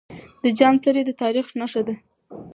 د 0.43 0.45
جام 0.57 0.75
څلی 0.83 1.01
د 1.05 1.11
تاريخ 1.21 1.47
نښه 1.59 1.81
ده. 1.87 1.95